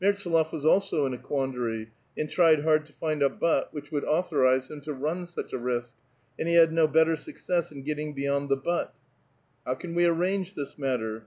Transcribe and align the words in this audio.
Mertsdlof 0.00 0.50
was 0.50 0.64
also 0.64 1.04
in 1.04 1.12
a 1.12 1.18
quandary, 1.18 1.90
and 2.16 2.30
tried 2.30 2.62
hard 2.64 2.86
to 2.86 2.94
find 2.94 3.22
a 3.22 3.28
"but" 3.28 3.70
which 3.74 3.92
would 3.92 4.02
authorize 4.06 4.70
him 4.70 4.80
to 4.80 4.94
run 4.94 5.26
such 5.26 5.52
a 5.52 5.58
risk, 5.58 5.94
and 6.38 6.48
he 6.48 6.54
had 6.54 6.72
no 6.72 6.88
better 6.88 7.16
success 7.16 7.70
in 7.70 7.82
getting 7.82 8.14
beyond 8.14 8.48
the" 8.48 8.56
but." 8.72 8.94
"How 9.66 9.74
can 9.74 9.94
we 9.94 10.06
arrange 10.06 10.54
this 10.54 10.78
matter? 10.78 11.22